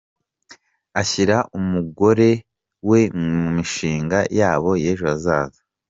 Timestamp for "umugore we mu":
1.57-3.35